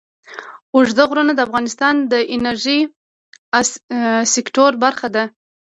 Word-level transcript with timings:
اوږده 0.75 1.03
غرونه 1.09 1.31
د 1.35 1.39
افغانستان 1.47 1.95
د 2.11 2.13
انرژۍ 2.35 2.79
سکتور 4.35 4.71
برخه 4.83 5.07
ده. 5.15 5.23